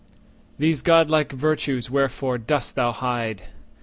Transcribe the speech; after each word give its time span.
20 0.57 0.57
These 0.57 0.81
godlike 0.81 1.31
virtues 1.31 1.91
wherefore 1.91 2.39
dost 2.39 2.73
thou 2.73 2.91
hide? 2.91 3.43